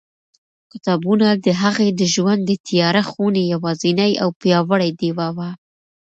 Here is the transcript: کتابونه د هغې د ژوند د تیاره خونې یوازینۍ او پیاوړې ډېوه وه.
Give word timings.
کتابونه 0.71 1.27
د 1.45 1.47
هغې 1.61 1.87
د 1.99 2.01
ژوند 2.13 2.41
د 2.45 2.51
تیاره 2.67 3.03
خونې 3.09 3.41
یوازینۍ 3.53 4.11
او 4.23 4.29
پیاوړې 4.41 4.89
ډېوه 4.99 5.27
وه. 5.37 5.49